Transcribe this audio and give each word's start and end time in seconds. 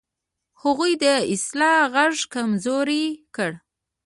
هغوی 0.61 0.93
د 1.03 1.05
اصلاح 1.33 1.79
غږ 1.93 2.15
کمزوری 2.33 3.05
کړ. 3.35 3.51